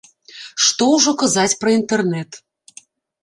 [0.67, 2.39] Што ўжо казаць пра інтэрнэт.